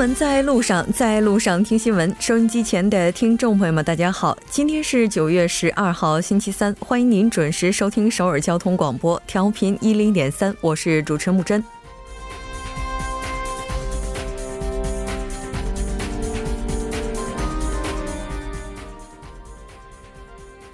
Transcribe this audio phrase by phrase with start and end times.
[0.00, 2.16] 新闻在路上，在路上听新闻。
[2.18, 11.62] 收音机前的听众朋友们，大家好，今天是九月十二号，星期三，欢迎您准时收听首尔交通广播，调频一零点三，我是主持人木真。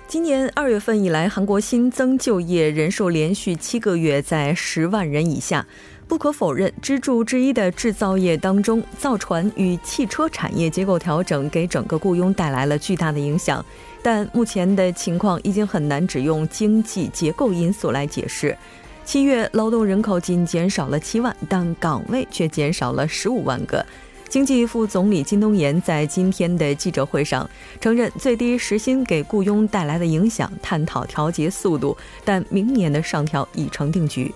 [0.07, 5.67] 今年二月份以来，韩国新增就业人数连续七个月在十万人以下。
[6.09, 13.65] 不可否认，支柱之一的制造业当中，造船与汽车产业结构调整给整个雇佣带来了巨大的影响。
[14.03, 18.57] 但目前的情况已经很难只用经济结构因素来解释。
[19.05, 23.85] 七月劳动人口仅减少了七万，但岗位却减少了十五万个。
[24.29, 27.49] 经济副总理金东延在今天的记者会上
[27.81, 34.33] 承认，最低时薪给雇佣带来的影响，探讨调节速度，但明年的上调已成定局。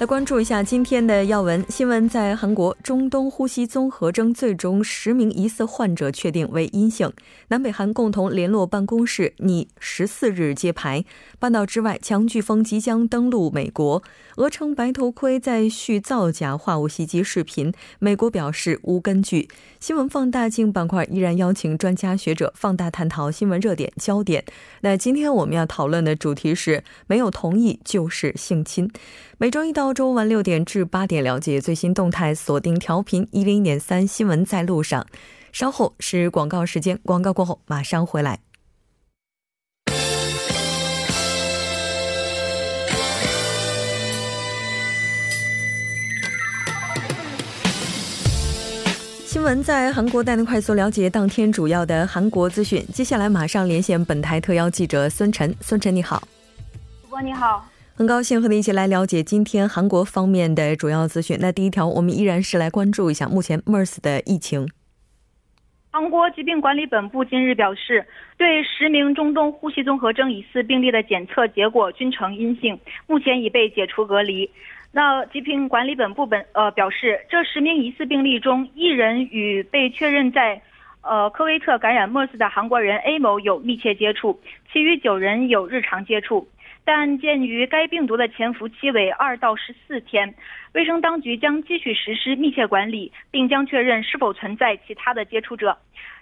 [0.00, 7.12] 来关注一下今天的要闻新闻，在韩国中东呼吸综合征最终十名疑似患者确定为阴性。
[7.48, 11.04] 南北韩共同联络办公室拟十四日揭牌。
[11.40, 14.02] 半岛之外，强飓风即将登陆美国。
[14.36, 19.48] 俄称白头盔在续造假化物袭击视频，美国表示无根据。
[19.80, 24.44] 新闻放大镜板块依然邀请专家学者放大探讨新闻热点焦点。
[24.82, 28.90] 那今天我们要讨论的主题是：没有同意就是性侵。
[29.38, 35.06] 每周一到周五晚六点至八点，了解最新动态，锁定调频一零点三新闻在路上。
[35.52, 38.40] 稍后是广告时间，广告过后马上回来。
[49.40, 52.84] 新闻在韩国带您快速了解当天主要的韩国资讯。
[52.92, 56.22] 接下来马上连线本台特邀记者孙晨，孙晨你好，
[57.02, 57.66] 主播你好。
[57.94, 61.38] 很高兴和你一起来了解今天韩国方面的主要资讯。
[61.40, 64.68] 那第一条，我们依然是来关注一下目前 MERS 的疫情。
[65.90, 74.50] 韩国疾病管理本部今日表示，对十名中东呼吸综合征疑似病例的检测结果均呈阴性，目前已被解除隔离。
[74.92, 80.60] 那疾病管理本部本呃表示，这十名疑似病例中，一人与被确认在
[81.02, 84.40] 呃科威特感染 MERS 的韩国人 A 某有密切接触，
[84.72, 86.48] 其余九人有日常接触。
[86.84, 90.34] 但鉴于该病毒的潜伏期为二到十四天，
[90.72, 95.76] 卫生当局将继续实施密切管理，并将确认是否存在其他的接触者。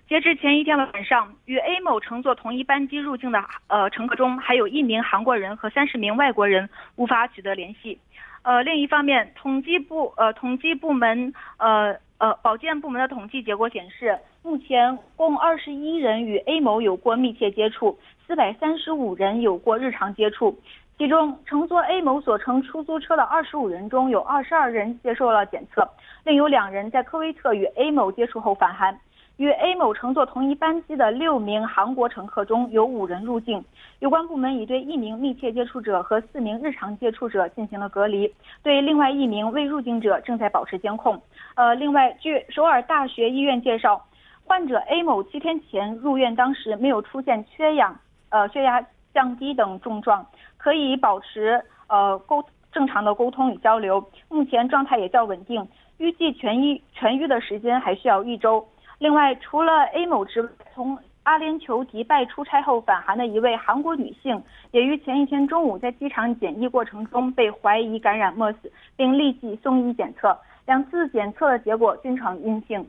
[0.09, 7.99] 截至前一天晚上，与 A 某乘坐同一班机入境的呃乘客中，还有一名韩国人和三十名外国人无法取得联系。
[8.43, 17.99] 呃，另一方面，统计部呃统计部门呃呃保健部门的统计结果显示，目前共二十一人与 A 某有过密切接触。
[18.27, 20.59] 四百三十五人有过日常接触，
[20.99, 25.89] 其中乘坐 A 某所乘出租车的二十五人中有二十二人接受了检测，
[26.25, 28.99] 另有两人在科威特与 A 某接触后返韩。
[29.39, 33.65] 与 A 某乘坐同一班机的六名韩国乘客中有五人入境。
[34.01, 38.35] 有关部门已对一名密切接触者和四名日常接触者进行了隔离，
[38.65, 41.23] 对另外一名未入境者正在保持监控。
[41.55, 44.05] 呃，另外，据首尔大学医院介绍，
[44.45, 47.97] 患者 A 某七天前入院，当时没有出现缺氧。
[48.31, 48.85] 呃，血压
[49.15, 50.27] 降低等症状，
[50.57, 54.05] 可以保持呃沟正常的沟通与交流。
[54.29, 55.67] 目前状态也较稳定，
[55.99, 58.67] 预计痊愈痊愈的时间还需要一周。
[58.99, 68.57] 另外，除了 A 某之外，从阿联酋迪拜出差后返韩的一位韩国女性，也于前一天中午在机场检疫过程中被怀疑感染 MERS，
[68.97, 72.85] 并立即送医检测，两次检测的结果均呈阴性。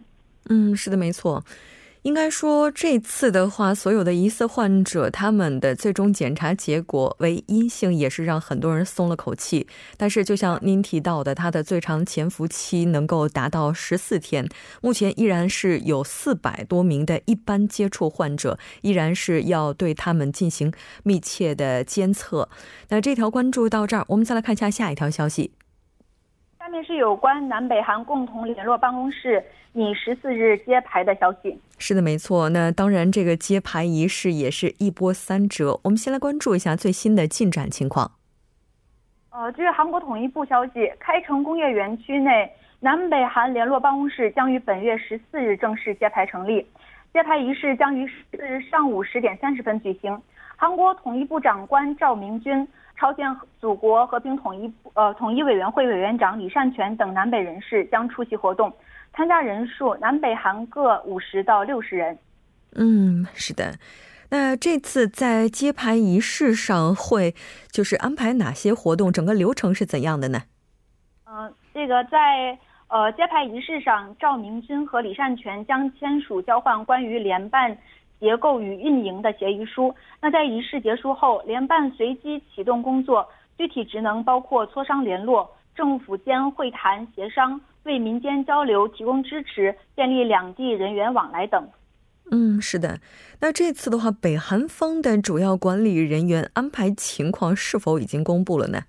[0.49, 1.43] 嗯，是的，没错。
[2.03, 9.67] 应该说，这次的话，所有的疑似患者他们的最终检查结果为阴性，也是让很多人松了口气。
[9.97, 14.47] 但是，就像您提到的，它的最长潜伏期能够达到十四天，
[14.81, 20.71] 目前依然是有四百多名的一般接触患者，依然是要对他们进行
[21.03, 22.47] 密切的监测。
[22.87, 25.51] 那这条关注到这儿，我们再来看一下下一条消息。
[26.59, 29.41] 下面是有关南北韩共同联络办公室
[29.71, 31.57] 拟十四日揭牌的消息。
[31.77, 32.49] 是的，没错。
[32.49, 35.79] 那当然，这个揭牌仪式也是一波三折。
[35.85, 38.11] 我们先来关注一下最新的进展情况。
[39.29, 42.51] 呃，据韩国统一部消息，开城工业园区内
[42.81, 46.67] 南北韩联络办公室将于本月十四日正式揭牌成立。
[47.13, 50.21] 揭牌仪式将于十四日上午十点三十分举行。
[50.57, 52.67] 韩国统一部长官赵明军。
[52.99, 58.71] 朝鲜祖国和平统一呃统一委员会委员长李善权等南北人士将出席活动，
[59.13, 62.17] 参加人数南北韩各五十到六十人。
[62.75, 63.75] 嗯，是的。
[64.31, 67.33] 那这次在揭牌仪式上会
[67.71, 69.11] 就是安排哪些活动？
[69.11, 70.41] 整个流程是怎样的呢？
[71.25, 72.59] 嗯，这个在
[72.89, 77.75] 呃揭牌仪式上，赵明军和李善权将签署交换关于联办
[78.19, 79.93] 结构与运营的协议书。
[80.21, 83.27] 那在仪式结束后，联办随机启动工作，
[83.57, 91.67] 具体职能包括磋商联络、政府间会谈协商、为民间交流提供支持、建立两地人员往来等。
[92.31, 92.99] 嗯，是的。
[93.41, 98.81] 那这次的话，北韩方的主要管理人员安排情况是否已经公布了呢？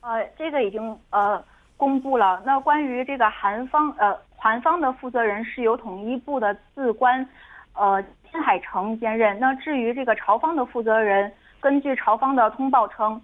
[0.00, 1.42] 呃，这个已经呃
[1.78, 2.42] 公布了。
[2.44, 7.26] 那关于这个韩方呃韩方的负责人是由统一部的次官
[7.72, 8.04] 呃
[8.34, 9.38] 金海成兼任。
[9.38, 13.20] 那至于这个朝方的负责人，根据朝方的通报称。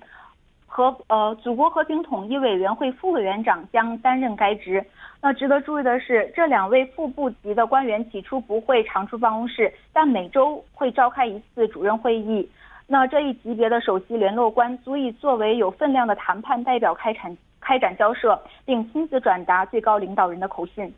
[0.72, 4.86] 和呃，祖国和平统一委员会副委员长将担任该职。
[5.20, 12.48] 那值得注意的是，这两位副部级的官员起初不会常驻办公室，但每周会召开一次主任会议。
[12.86, 20.94] 那这一级别的首席联络官足以作为有分量的谈判代表开展开展交涉，并亲自转达最高领导人的口信。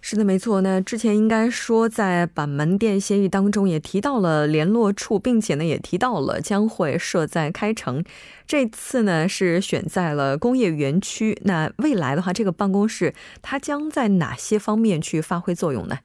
[0.00, 0.60] 是的，没错。
[0.60, 8.04] 那之前应该说，在板门店协议当中也提到了联络处，并且呢也提到了将会设在开城。
[8.46, 11.36] 这次呢是选在了工业园区。
[11.44, 15.98] 那未来的话，这个办公室它将在哪些方面去发挥作用呢？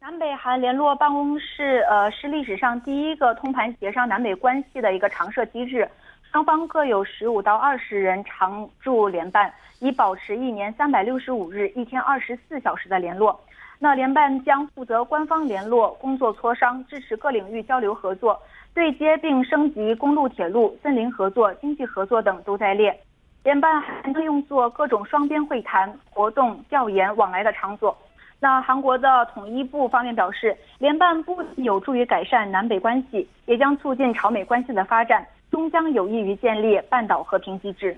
[0.00, 5.88] 南北韩联络办公室，呃，是历史上第一个通盘协商南北关系的一个常设机制。
[6.30, 13.40] 双方各有十五到二十人常驻联办，以保持一年三百六十五日、一天二十四小时的联络。
[13.78, 18.38] 那联办将负责官方联络、工作磋商，支持各领域交流合作，
[18.74, 22.94] 对接并升级公路、铁路、森林合作、经济合作等都在列。
[23.42, 27.96] 联办还能用作各种双边会谈、活动、调研往来的场所。
[28.38, 35.26] 那韩国的统一部方面表示，联办不仅有助于改善南北关系，也将促进朝美关系的发展。
[35.50, 37.96] 终将有益于建立半岛和平机制。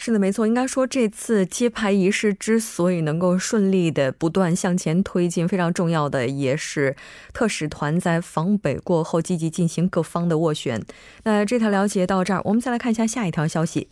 [0.00, 0.46] 是的，没错。
[0.46, 6.94] 应该说，这次揭牌仪式之所以能够顺利的不断向前推进，非常重要的也是
[7.32, 10.80] 特使团在访北过后积极进行各方的斡旋。
[11.24, 13.88] 那这条了解到这儿，我们再来看一下下一条消息。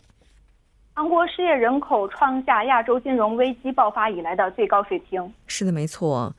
[0.93, 5.21] 韩国失业人口创下亚洲金融危机爆发以来的最高水平。
[5.45, 6.33] 是的，没错。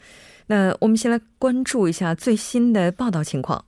[0.46, 3.66] 那我们先来关注一下最新的报道情况。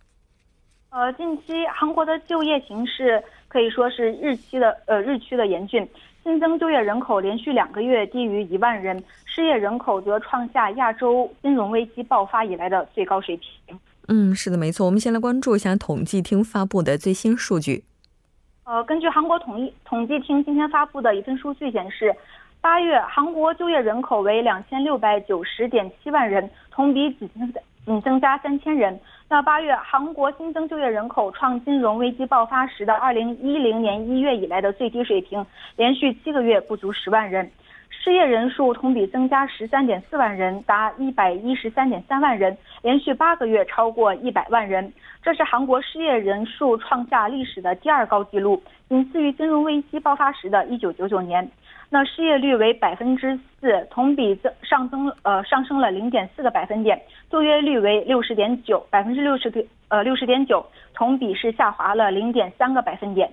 [0.91, 5.89] 呃，近期韩国的就业形势可以说是日期的呃日趋的严峻，
[6.25, 13.79] 新增就业人口连续两个月低于一万人，失业人口则创下亚洲金融危机爆发以来的最高水平。
[14.09, 14.85] 嗯，是的，没错。
[14.85, 17.85] 我们先来关注一下统计厅发布的最新数据。
[18.65, 22.13] 呃，根据韩国统一统计厅今天发布的一份数据显示，
[22.61, 27.53] 八月韩国就业人口为两千六百九十点七万人，同比仅增
[27.87, 28.99] 仅增加三千人。
[29.33, 35.47] 那八月，韩国新增就业人口创金融危机爆发时的二零一零年一月以来的最低水平，
[35.77, 37.49] 连续七个月不足十万人。
[37.91, 44.93] 失业人数同比增加十三点四万人，达一百一十三点三万人，连续八个月超过一百万人。
[45.23, 51.49] 这是韩国失业人数创下历史的第二高纪录，仅次于金融危机爆发时的一九九九年。
[51.93, 56.97] 那失业率为百分之四，同比增上增呃上升了零点四个百分点，
[57.29, 63.29] 就业率为六十点九百分之六十呃六十点九，同比是下滑了零点三个百分点。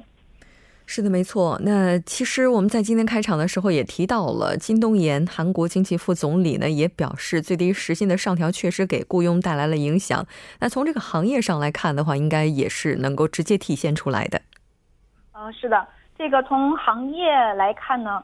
[0.88, 1.62] 是的，没错。
[1.64, 10.26] 那其实我们在今天开场的时候也提到了，金东延韩国经济副总理呢也表示，最低时薪的上调确实给雇佣带来了影响。
[10.62, 14.42] 那从这个行业上来看的话，应该也是能够直接体现出来的。
[15.34, 15.86] 呃，是的，
[16.18, 18.24] 这个从行业来看呢。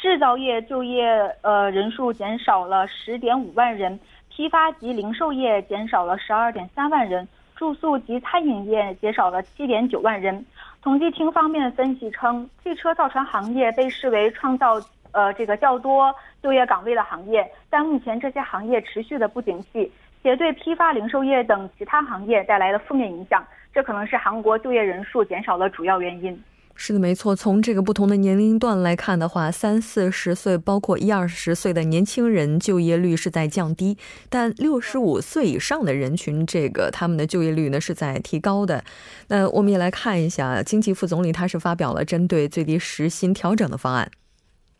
[0.00, 1.06] 制造业就业
[1.42, 10.42] 呃人数减少了十点五万人，批发及零售业减少了十二点三万人，住宿及餐饮业减少了七点九万人。
[10.82, 14.80] 统计厅方面分析称，汽车造船行业被视为创造
[15.12, 19.92] 呃这个较多就业岗位的行业，但目前这些行业持续的不景气，
[20.22, 26.42] 且对批发零售业等其他行业带来了负面影响，这可能是韩国就业人数减少的主要原因。
[26.82, 27.36] 是的，没错。
[27.36, 33.98] 从这个不同的年龄段来看的话，三四十岁，包括一二十岁的年轻人就业率是在降低，
[34.30, 38.82] 但六十五岁以上的人群，这个他们的就业率呢是在提高的。
[39.28, 44.10] 那我们也来看一下，经济副总理他是发表了针对最低时薪调整的方案。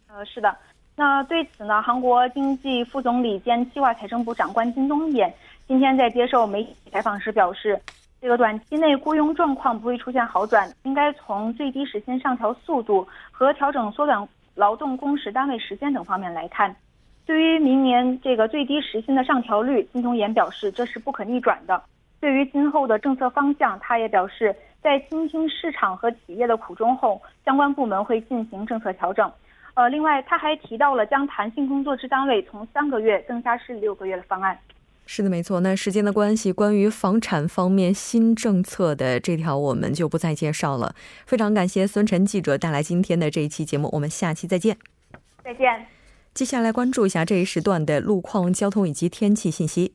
[0.09, 0.57] 呃，是的。
[0.97, 5.31] 那对此呢，韩国经济副总理兼计划财政部长官金东衍
[5.69, 7.79] 今天在接受媒体采访时表示。
[8.21, 16.77] 这个短期内雇佣状况不会出现好转，应该从最低时薪上调速度和调整缩短劳动工时单位时间等方面来看。
[17.25, 21.83] 对于明年这个最低时薪的上调率，金东延表示这是不可逆转的。
[22.21, 29.33] 对于今后的政策方向，他也表示，在倾听市场和企业的苦衷后，相关部门会进行政策调整。
[29.73, 34.59] 呃，另外，他还提到了将弹性工作制单位从三个月增加至六个月的方案。
[35.13, 35.59] 是的，没错。
[35.59, 40.95] 那时间的关系，关于房产方面新政策的这条，我们就不再介绍了。
[41.27, 44.79] 非常感谢孙晨记者带来今天的这一期节目，我们下期再见。
[45.43, 45.85] 再见。
[46.33, 49.95] 接下来关注一下这一时段的路况、交通以及天气信息。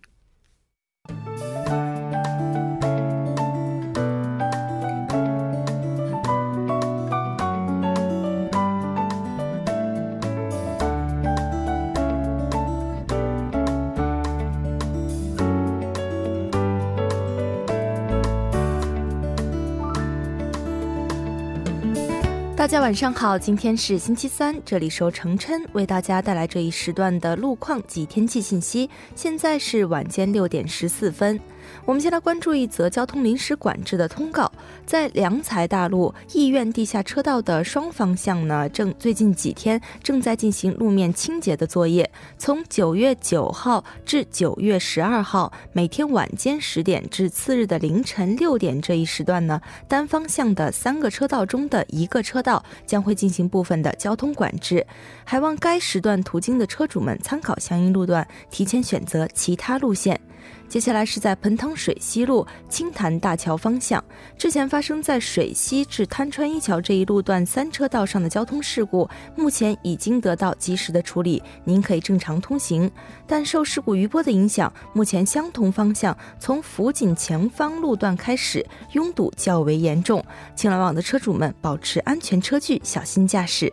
[22.66, 28.90] 大家晚上好，今天是星期三，这里是由程琛为大家带来这一时段的路况及天气信息。
[29.14, 31.40] 现在是晚间六点十四分。
[31.86, 34.52] 我们先来关注一则交通临时管制的通告，
[34.86, 42.10] 在良才大路艺苑地下车道的双方向呢，正最近几天正在进行路面清洁的作业。
[42.38, 54.86] 从九月九号至九月十二号，每天晚间十点至次日的凌晨六点这一时段呢，单方向的三个车道中的一个车道将会进行部分的交通管制，
[55.24, 60.20] 还望该时段途经的车主们参考相应路段，提前选择其他路线。
[60.68, 64.04] 接下来是在盆塘水西路青潭大桥方向，
[64.38, 72.92] 之前发生在水西至滩川一桥这一路段三车道上的交通事故，目前已经得到及时的处理，您可以正常通行。
[73.26, 80.24] 但受事故余波的影响，目前相同方向从辅警前方路段开始拥堵较为严重，
[80.56, 83.72] 请来往的车主们保持安全车距，小心驾驶。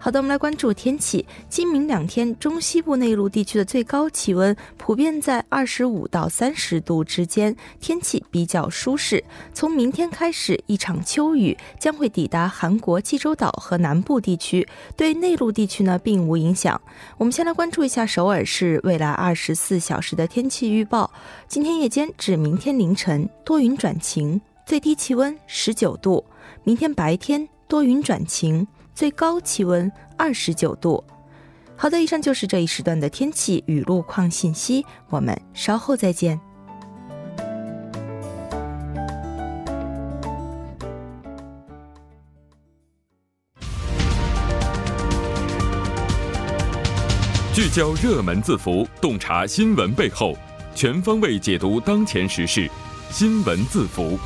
[0.00, 1.26] 好的，我们来关注天气。
[1.48, 9.22] 今明两天，中西部内陆地区的最高气温普遍在二十五到三十度之间，天气比较舒适。
[9.52, 16.80] 从明天开始，一场秋雨将会抵达韩国济州岛和南部地区，对内陆地区呢并无影响。
[17.16, 21.10] 我们先来关注一下首尔市未来二十四小时的天气预报。
[21.48, 26.24] 今天夜间至明天凌晨多云转晴，最低气温十九度；
[26.62, 28.64] 明天白天多云转晴。
[28.98, 31.04] 最高气温二十九度。
[31.76, 34.84] 好的，以上就是这一时段的天气与路况信息。
[35.08, 36.36] 我们稍后再见。
[47.54, 50.36] 聚焦热门字符，洞察新闻背后，
[50.74, 52.68] 全方位解读当前时事。
[53.12, 54.18] 新闻字符。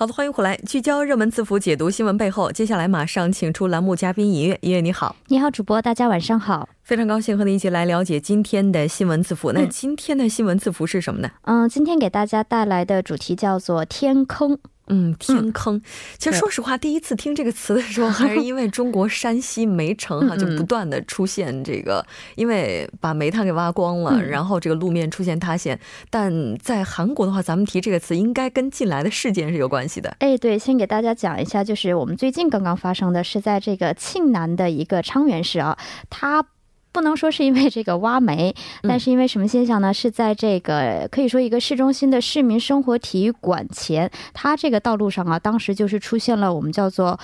[0.00, 2.50] 好的，欢迎回来，聚焦热门字符，解读新闻背后。
[2.50, 9.52] 接下来马上请出栏目嘉宾音乐，音乐你好，你好，主播，大家晚上好，非常高兴和您一起来了解今天的新闻字符。
[9.52, 11.28] 那今天的新闻字符是什么呢？
[11.42, 14.58] 嗯，今天给大家带来的主题叫做天坑。
[14.90, 15.80] 嗯，天坑。
[16.18, 22.04] 其实说实话，第一次听这个词的时候，还是 因为中国山西煤城哈，就不断的出现这个，
[22.34, 25.78] 因为把煤炭给挖光了，然后这个路面出现塌陷。
[26.10, 30.14] 但在韩国的话，咱们提这个词，应该跟近来的事件是有关系的。
[30.18, 35.78] 哎，对，先给大家讲一下，就是我们最近刚刚发生的是在这个庆南的一个昌原市啊，
[36.10, 36.44] 它。
[36.92, 39.92] 不能说是因为这个挖煤，但是因为什么现象呢？
[39.92, 47.18] 是在这个可以说一个市中心的市民生活体育馆前，它这个道路上啊，当时就是出现了我们叫做。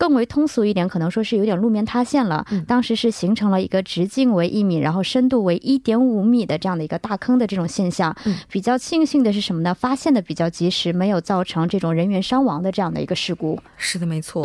[0.00, 2.42] 更为通俗一点，可能说是有点路面塌陷了。
[2.66, 8.16] 当时是形成了一个直径为一米，然后深度为一点五米的这样的一个大坑的这种现象。
[8.48, 9.74] 比较庆幸的是什么呢？
[9.74, 13.60] 发现的比较及时，没有造成这种人员伤亡的这样的一个事故。
[13.76, 14.42] 是的，没错。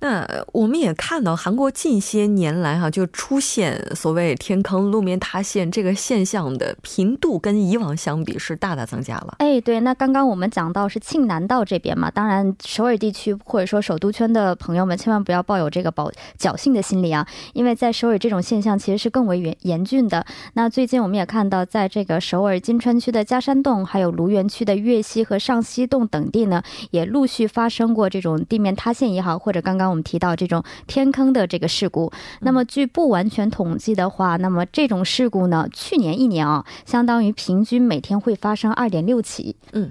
[0.00, 9.36] 那我们也看到，韩国近些年来哈，就出现所谓天坑、路面塌陷这个现象的频度，跟以往相比是大大增加了。
[9.38, 9.80] 哎，对。
[9.80, 14.80] 那刚刚我们讲到是庆南道这边嘛，当然首尔地区或者说首都圈的朋友。
[14.90, 17.24] 们千万不要抱有这个保侥幸的心理啊！
[17.52, 20.24] 因为在首尔这种现象其实是更为严严峻的。
[20.54, 32.10] 那最近我们也看到，在这个首尔金川区的加山洞，还有卢园区的岳西和上西洞等地呢，也陆续发生过这种地面塌陷也好，或者刚刚我们提到这种天坑的这个事故。
[32.40, 39.56] 那么据不完全统计的话，那么这种事故呢，去年一年啊，相当于平均每天会发生二点六起。
[39.72, 39.90] 嗯。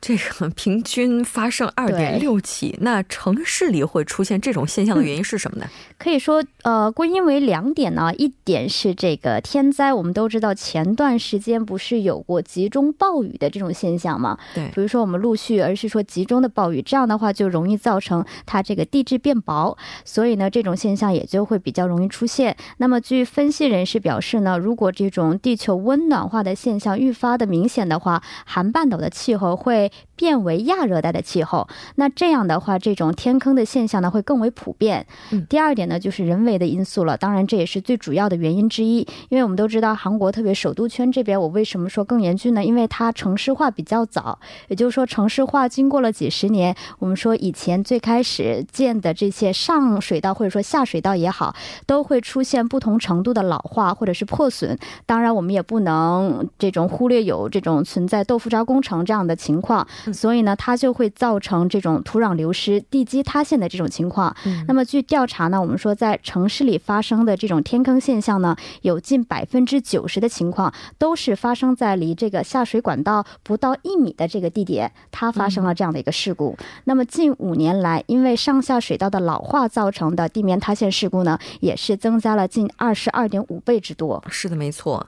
[0.00, 5.66] 这个 平均发生二点六起，那城市里会出现这种现象的原因是什么呢？
[5.98, 8.12] 可以说，呃，归因为两点呢。
[8.16, 14.38] 一点是这个天灾，我们都知道前段时间不是有过集中暴雨的这种现象吗？
[14.54, 22.56] 对，比如说我们陆续，而是说集中的暴雨，这样的话就容易造成它这个地质变薄，所以呢，这种现象也就会比较容易出现。
[22.78, 29.85] 那么，据分析人士表示呢，如果这种地球温暖化的现象愈发的明显的话，韩半岛的气候会。
[30.14, 35.06] 变为亚热带的气候，那这样的话，这种天坑的现象呢会更为普遍。
[35.30, 39.06] 嗯，第二点呢就是人为的因素了，当然这也是最主要的原因之一。
[39.28, 42.64] 因为我们都知道，韩国特别首都圈这边，我为什么说更严峻呢？
[42.64, 44.38] 因为它城市化比较早，
[44.68, 46.74] 也就是说城市化经过了几十年。
[46.98, 51.54] 我们说以前最开始建的这些上水道或者说下水道也好，
[51.86, 54.78] 都会出现不同程度的老化或者是破损。
[55.04, 59.75] 当然，我们也不能这种忽略有这种存在豆腐渣工程这样的情况。
[60.12, 64.34] 所以呢，它就会造成这种土壤流失、地基塌陷的这种情况。
[64.68, 76.56] 那么，据调查呢，我们说在城市里发生的这种天坑现象呢，有近百分之九十的情况都是发生在离这个下水管道不到一米的这个地点，它发生了这样的一个事故。
[76.84, 84.22] 那么，近五年来，因为上下水道的老化造成的地面塌陷事故呢，也是增加了近二十二点五倍之多。
[84.28, 85.06] 是的，没错。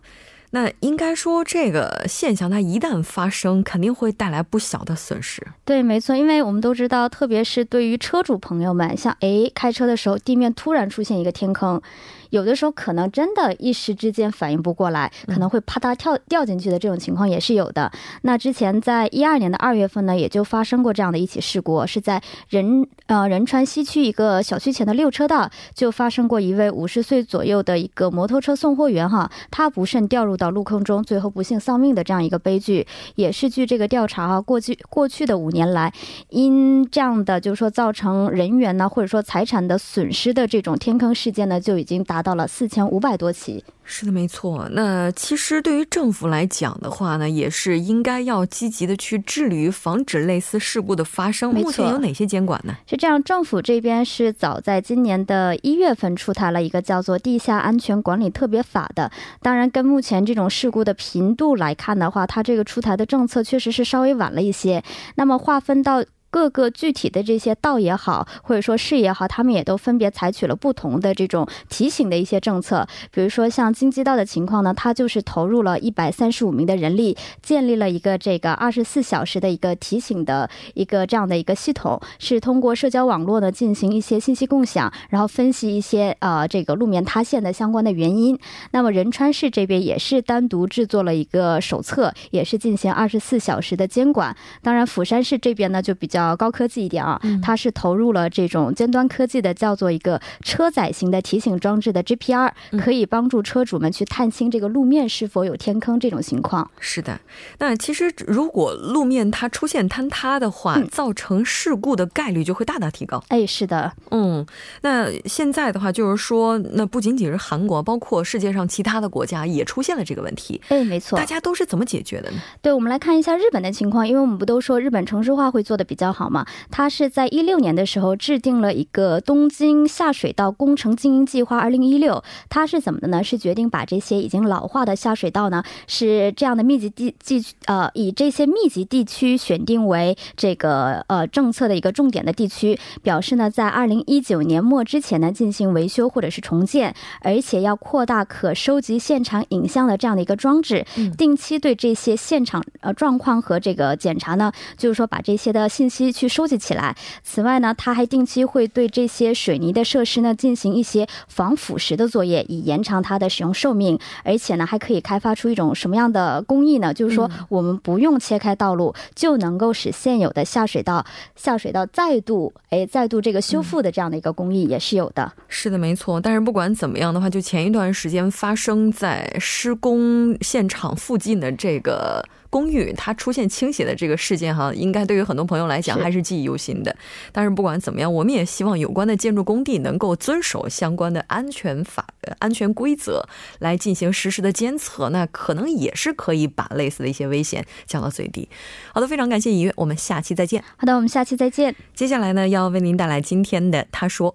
[0.50, 5.46] 那应该说，这个现象它一旦发生，肯定会带来不小的损失。
[5.64, 11.80] 对，没错，因为我们都知道，特别是对于车主朋友们，像哎开车的时候，地面突然出现一个天坑。
[12.30, 17.90] 有的时候可能真的一时之间反应不过来，可能会啪嗒跳掉进去的这种情况也是有的。
[18.22, 32.86] 那之前在一二年的二月份呢，也就发生过这样的一起事故，是在仁呃仁川西区一个小区前的六车道，就发生过一位五十岁左右的一个摩托车送货员哈，他不慎掉入到路坑中，最后不幸丧命的这样一个悲剧。
[33.14, 35.90] 也是据这个调查啊，过去过去的五年来，
[36.28, 42.17] 因这样的就是说造成人员呢或者说财产的损失的这种天坑事件呢，就已经达。
[42.18, 44.68] 达到了四千五百多起，是的，没错。
[44.72, 51.54] 那其实对于政府来讲的话呢，也是应该要积极的去致力于防止类似事故的发生。
[51.54, 52.74] 目前有哪些监管呢？
[52.88, 59.08] 是这样，政府这边是早在今年的一月份出台了一个叫做《地下安全管理特别法》的。
[59.40, 64.82] 当然，跟目前这种事故的频度来看的话，它这个出台的政策确实是稍微晚了一些。
[65.14, 66.02] 那么划分到。
[66.30, 72.86] 各个具体的这些道也好，或者说市也好，他们也都分别采取了不同的这种提醒的一些政策。
[73.10, 88.38] 比如说像京畿道的情况呢，它就是投入了一百三十五名的人力，建立了一个这个二十四小时的一个提醒的一个这样的一个系统，是通过社交网络呢进行一些信息共享，然后分析一些呃这个路面塌陷的相关的原因。
[88.72, 94.36] 那么仁川市这边也是单独制作了一个手册，也是进行二十四小时的监管。
[94.60, 96.17] 当然釜山市这边呢就比较。
[96.18, 102.50] 较高科技一点啊，它是投入了这种尖端科技的，叫做一个车载型的提醒装置的 GPR，
[102.80, 106.68] 可以帮助车主们去探清这个路面是否有天坑这种情况。
[106.80, 107.20] 是的，
[107.58, 113.22] 那其实如果路面它出现坍塌的话，造成事故的概率就会大大提高。
[113.28, 114.44] 哎，是的，嗯，
[114.82, 120.60] 那现在的话就是说，那不仅仅是韩国，包括世界上其他的国家也出现了这个问题。
[120.68, 122.38] 哎，没错，大家都是怎么解决的呢？
[122.60, 126.07] 对，我们来看一下日本的情况，因为我们不都说日本城市化会做的比较。
[126.12, 132.22] 好嘛，他是在一六年的时候制定了一个东京下水道工程经营计划二零一六。
[132.48, 133.22] 他是怎么的呢？
[133.22, 150.86] 是决定把这些已经老化的下水道呢，是这样的密集地地呃，以这些密集地区选定为这个呃政策的一个重点的地区，表示呢，在二零一九年末之前呢进行维修或者是重建，而且要扩大可收集现场影像的这样的一个装置，
[151.18, 155.97] 定期对这些现场呃状况和这个检查呢，就是说把这些的信息。
[156.06, 156.94] 期去收集起来。
[157.22, 163.98] 此外呢，它还定期会对这些水泥的设施呢进行一些防腐蚀的作业，以延长它的使用寿命。
[164.24, 166.94] 而且呢，还可以开发出一种什么样的工艺呢？
[166.94, 175.32] 就是说，我们不用切开道路，就能够使现有的下水道下水道再度哎再度这个修复的这样的一个工艺也是有的。
[175.48, 176.20] 是的，没错。
[176.20, 182.24] 但是不管怎么样的话，就前一段时间发生在施工现场附近的这个。
[182.50, 186.94] 公寓它出现倾斜的这个事件哈，应该对于很多朋友来讲还是记忆犹新的。
[187.32, 192.06] 但是不管怎么样，我们也希望有关的建筑工地能够遵守相关的安全法、
[192.38, 193.26] 安全规则
[193.58, 198.48] 来进行实时的监测，那可能也是可以把类似的一些危险降到最低。
[198.92, 200.62] 好的，非常感谢尹月，我们下期再见。
[200.76, 201.74] 好的，我们下期再见。
[201.94, 204.34] 接下来呢，要为您带来今天的他说。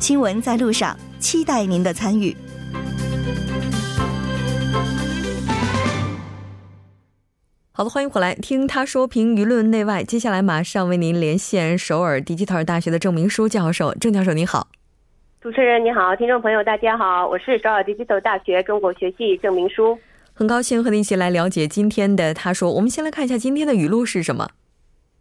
[0.00, 2.36] 新闻在路上，期待您的参与。
[7.72, 10.04] 好的，欢迎回来听他说评舆论内外。
[10.04, 13.92] 接下来马上为您连线首尔迪吉特尔大学的郑明书教授。
[14.00, 14.68] 郑教授您好，
[15.40, 19.98] 主持人你好，听众朋友大家好，我是首尔迪吉特尔大学中国学系郑明书，
[20.32, 22.72] 很高兴和您一起来了解今天的他说。
[22.74, 24.48] 我们先来看一下今天的语录是什么。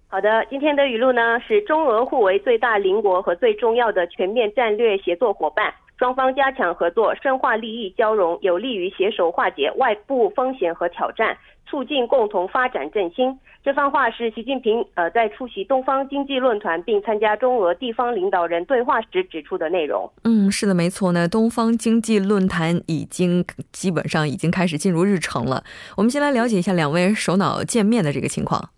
[0.10, 11.38] 好的，今天的语录呢是中俄互为最大邻国和最重要的全面战略协作伙伴，双方加强合作，深化利益交融，有利于携手化解外部风险和挑战。
[11.70, 13.38] 促进共同发展振兴。
[13.62, 20.10] 这番话是习近平呃在出席东方经济论坛并参加中俄地方领导人对话时指出的内容。
[20.24, 21.28] 嗯，是的，没错呢。
[21.28, 25.62] 东方经济论坛已经基本上已经开始进入日程了。
[25.98, 28.70] 我们先来了解一下两位首脑见面的这个情况。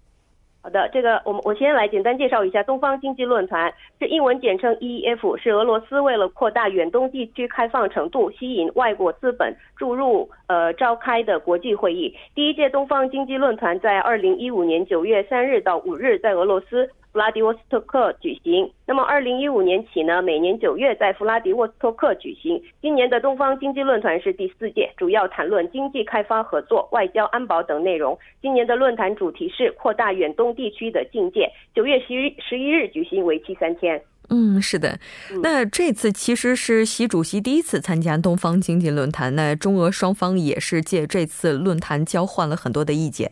[0.62, 12.14] 好的，这个我们我先来简单介绍一下东方经济论坛，这英文简称 EEF，是俄罗斯为了扩大远东地区开放程度，吸引外国资本注入呃召开的国际会议。
[12.36, 16.90] 第一届东方经济论坛在二零一五年九月三日到五日在俄罗斯。
[17.12, 18.70] 弗拉迪沃斯托克举行。
[18.86, 22.62] 那么，二零一五年起呢，每年九月在弗拉迪沃斯托克举行。
[22.84, 28.16] 今年的东方经济论坛是第四届，主要谈论经济开发合作、外交安保等内容。
[28.44, 31.52] 今年的论坛主题是扩大远东地区的境界。
[31.74, 34.00] 九月十一十一日举行，为期三天。
[34.30, 35.00] 嗯，是的。
[35.42, 43.32] 那这次其实是习主席第一次参加东方经济论坛，那中俄双方也是借这次论坛交换了很多的意见。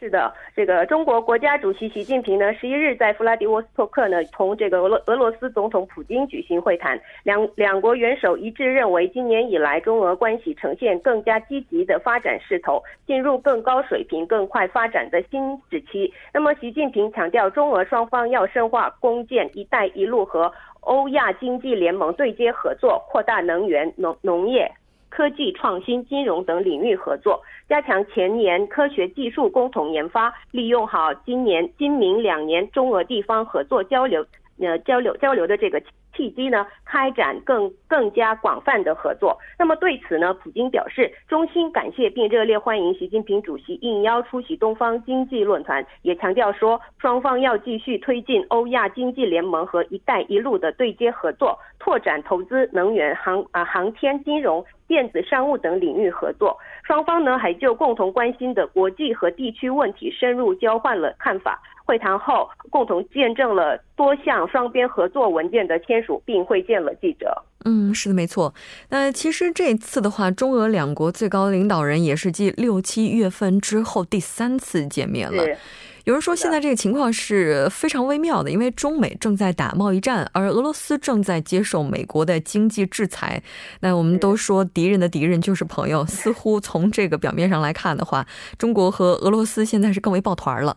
[0.00, 16.10] 是的，这个中国国家主席习近平呢，十一日在弗拉迪沃斯托克呢，同这个俄罗俄罗斯总统普京举行会谈，两两国元首一致认为，今年以来中俄关系呈现更加积极的发展势头，进入更高水平、更快发展的新时期。
[16.32, 24.72] 那么，习近平强调，中俄双方要深化共建“一带一路”和欧亚经济联盟对接合作，扩大能源、农农业。
[25.10, 34.24] 科技创新、金融等领域合作，加强前沿科学技术共同研发，利用好今年、今明两年中俄地方合作交流，
[34.58, 35.82] 呃，交流交流的这个。
[36.20, 39.38] 契机呢，开展更更加广泛的合作。
[39.58, 56.54] 那么对此呢，普京表示衷心感谢并热烈欢迎习近平主席应邀出席东方经济论坛，也强调说双方要继续推进欧亚经济联盟和“一带一路”的对接合作，拓展投资、能源、航啊航天、金融、电子商务等领域合作。
[56.82, 61.58] 双方呢还就共同关心的国际和地区问题深入交换了看法。
[61.90, 67.36] 会谈后，共同见证了多项双边合作文件的签署，并会见了记者。
[67.64, 68.54] 嗯，是的，没错。
[68.90, 75.44] 那其实这次的话，中俄两国最高领导人也是继六七月份之后第三次见面了。
[76.04, 83.42] 有人说，现在这个情况是非常微妙的，因为中美正在打贸易战，而俄罗斯正在接受美国的经济制裁。
[83.80, 86.06] 那我们都说，敌人的敌人就是朋友。
[86.06, 88.24] 似乎从这个表面上来看的话，
[88.56, 90.76] 中国和俄罗斯现在是更为抱团了。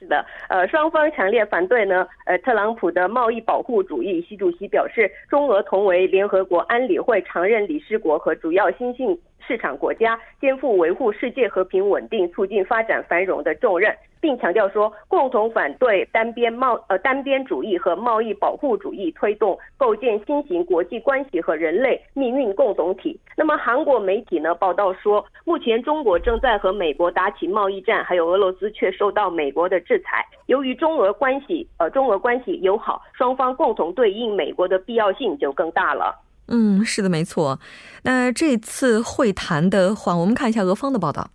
[0.00, 4.24] 是的，呃，双方强烈反对呢，呃，特朗普的贸易保护主义。
[4.26, 9.18] 习主席表示，中俄同为联合国安理会常任理事国和主要新兴
[9.50, 13.92] 市场国家，肩负维护世界和平稳定、促进发展繁荣的重任。
[14.20, 23.18] 并强调说，共同反对单边贸呃单边主义和贸易保护主义，推动构建新型国际关系和人类命运共同体。
[23.36, 30.24] 那么，韩国媒体呢报道说，目前中国正在和美国打起贸易战，还有俄罗斯却受到美国的制裁。
[30.46, 36.14] 由于中俄关系呃中俄关系友好，双方共同对应美国的必要性就更大了。
[36.50, 37.58] 嗯，是的，没错。
[38.02, 41.30] 那这次会谈的话，我们看一下俄方的报道。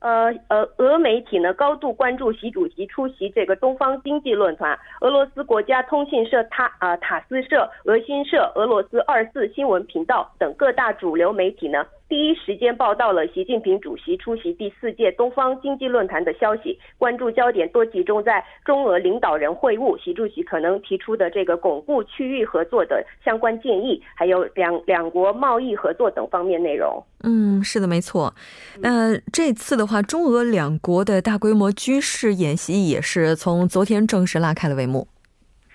[0.00, 4.78] 呃呃，俄媒体呢高度关注习主席出席这个东方经济论坛。
[5.00, 11.84] 俄罗斯国家通讯社塔啊塔斯社、俄新社、俄罗斯二四新闻频道等各大主流媒体呢。
[12.08, 27.02] 第一时间报道了习近平主席出席第四届东方经济论坛的消息，关注焦点多集中在中俄领导人会晤，习主席可能提出的这个巩固区域合作的相关建议，还有两两国贸易合作等方面内容。
[27.24, 28.34] 嗯，是的，没错。
[28.80, 35.06] 那这次的话，中俄两国的大规模军事演习也是从昨天正式拉开了帷幕。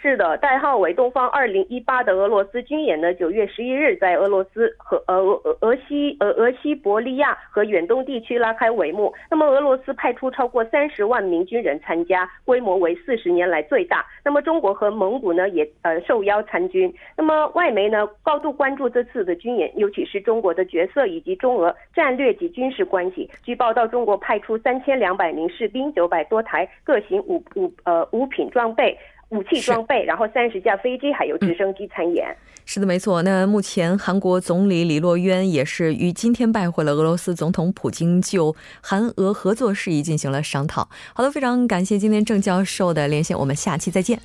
[0.04, 9.14] 是的，代号为“东方二零一八”的俄罗斯军演呢，九月十一日在俄罗斯和呃俄俄西俄俄西伯利亚和远东地区拉开帷幕。
[9.32, 14.06] 那么俄罗斯派出超过三十万名军人参加，规模为四十年来最大。
[14.26, 16.94] 那么中国和蒙古呢也呃受邀参军。
[17.16, 23.30] 那么外媒呢高度关注这次的军演，尤其是中国的角色以及中俄战略及军事关系。
[23.42, 28.98] 据报道，中国派出三千两百名士兵，九百多台各型五五呃五品装备。
[29.34, 32.26] 武器装备，然后三十架飞机，还有直升机参演。
[32.66, 33.22] 是的，没错。
[33.24, 40.88] 那目前韩国总理李洛渊也是于今天拜会了俄罗斯总统普京，就韩俄合作事宜进行了商讨。
[41.14, 44.20] 好的，非常感谢今天郑教授的连线，我们下期再见。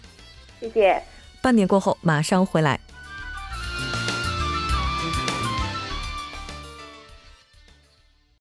[0.61, 1.03] 谢谢。
[1.43, 2.79] 半点过后马上回来。